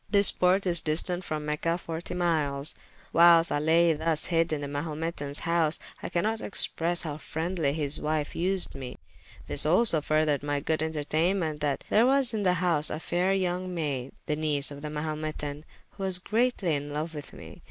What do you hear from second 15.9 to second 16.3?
who was